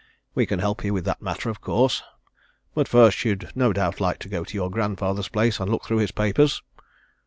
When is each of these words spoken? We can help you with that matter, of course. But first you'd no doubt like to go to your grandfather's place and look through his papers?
We 0.33 0.47
can 0.47 0.57
help 0.57 0.83
you 0.83 0.95
with 0.95 1.05
that 1.05 1.21
matter, 1.21 1.47
of 1.51 1.61
course. 1.61 2.01
But 2.73 2.87
first 2.87 3.23
you'd 3.23 3.51
no 3.53 3.71
doubt 3.71 4.01
like 4.01 4.17
to 4.21 4.29
go 4.29 4.43
to 4.43 4.53
your 4.55 4.71
grandfather's 4.71 5.29
place 5.29 5.59
and 5.59 5.69
look 5.69 5.85
through 5.85 5.99
his 5.99 6.11
papers? 6.11 6.63